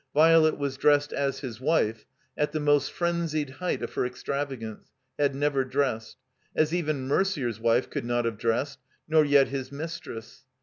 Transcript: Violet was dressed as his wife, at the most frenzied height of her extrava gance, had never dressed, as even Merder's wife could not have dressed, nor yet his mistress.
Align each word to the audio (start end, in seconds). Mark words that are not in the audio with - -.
Violet 0.15 0.57
was 0.57 0.77
dressed 0.77 1.13
as 1.13 1.41
his 1.41 1.61
wife, 1.61 2.07
at 2.35 2.53
the 2.53 2.59
most 2.59 2.91
frenzied 2.91 3.51
height 3.51 3.83
of 3.83 3.93
her 3.93 4.01
extrava 4.01 4.59
gance, 4.59 4.87
had 5.19 5.35
never 5.35 5.63
dressed, 5.63 6.17
as 6.55 6.73
even 6.73 7.07
Merder's 7.07 7.59
wife 7.59 7.87
could 7.87 8.05
not 8.05 8.25
have 8.25 8.39
dressed, 8.39 8.79
nor 9.07 9.23
yet 9.23 9.49
his 9.49 9.71
mistress. 9.71 10.43